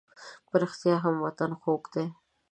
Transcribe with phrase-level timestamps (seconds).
[0.47, 2.07] په رښتیا هم وطن خوږ دی.